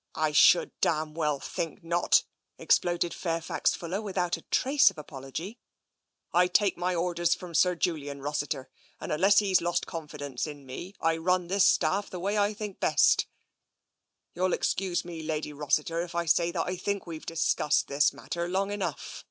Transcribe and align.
"I 0.28 0.32
should 0.32 0.78
damned 0.82 1.16
well 1.16 1.40
think 1.40 1.82
not," 1.82 2.24
exploded 2.58 3.12
Fairfi^ 3.12 3.66
c 3.66 3.74
Fuller, 3.78 4.02
without 4.02 4.36
a 4.36 4.42
trace 4.50 4.90
of 4.90 4.98
apology." 4.98 5.60
I 6.34 6.46
take 6.46 6.76
my 6.76 6.94
ordo; 6.94 7.24
from 7.24 7.54
Sir 7.54 7.74
Julian 7.74 8.20
Rossiter, 8.20 8.68
and 9.00 9.10
until 9.10 9.30
he's 9.46 9.62
lost 9.62 9.86
confidenc: 9.86 10.46
in 10.46 10.66
me, 10.66 10.94
I 11.00 11.16
run 11.16 11.46
this 11.46 11.64
staff 11.64 12.10
the 12.10 12.20
way 12.20 12.36
I 12.36 12.52
think 12.52 12.80
best. 12.80 13.22
You'j 14.34 14.42
184 14.42 14.58
TENSION 14.58 14.58
excuse 14.58 15.04
me, 15.06 15.22
Lady 15.22 15.54
Rossiter, 15.54 16.02
if 16.02 16.14
I 16.14 16.26
say 16.26 16.50
that 16.50 16.66
I 16.66 16.76
think 16.76 17.06
we've 17.06 17.24
discussed 17.24 17.88
the 17.88 18.10
matter 18.12 18.46
long 18.50 18.70
enough." 18.70 19.24